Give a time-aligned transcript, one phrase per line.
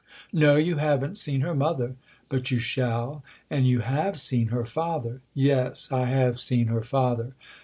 [0.33, 1.95] "No, you haven't seen her mother.
[2.27, 3.23] But you shall.
[3.51, 7.33] And you have seen her father."" Yes, I have seen her father."